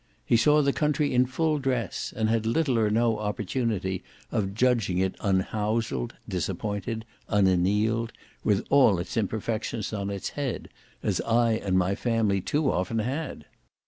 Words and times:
He 0.25 0.35
saw 0.35 0.63
the 0.63 0.73
country 0.73 1.13
in 1.13 1.27
full 1.27 1.59
dress, 1.59 2.11
and 2.17 2.27
had 2.27 2.47
little 2.47 2.79
or 2.79 2.89
no 2.89 3.19
opportunity 3.19 4.01
of 4.31 4.55
judging 4.55 4.99
of 5.03 5.13
it 5.13 5.19
unhouselled, 5.21 6.15
disappointed, 6.27 7.05
unannealed, 7.29 8.11
with 8.43 8.65
all 8.71 8.97
its 8.97 9.15
imperfections 9.15 9.93
on 9.93 10.09
its 10.09 10.29
head, 10.29 10.69
as 11.03 11.21
I 11.21 11.51
and 11.51 11.77
my 11.77 11.93
family 11.93 12.41
too 12.41 12.71
often 12.71 12.97
had. 12.97 13.45